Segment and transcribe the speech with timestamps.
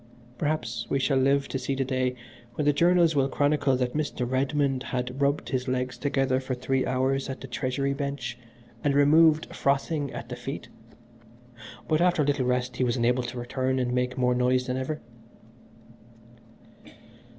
[0.39, 2.15] Perhaps we shall live to see the day
[2.55, 4.27] when the journals will chronicle that Mr.
[4.27, 8.35] Redmond had rubbed his legs together for three hours at the Treasury Bench
[8.83, 10.69] and was removed frothing at the feet,
[11.87, 14.75] but after a little rest he was enabled to return and make more noise than
[14.77, 14.99] ever."